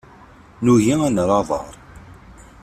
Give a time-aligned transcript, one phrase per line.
[0.63, 1.71] Nugi ad nerr aḍar.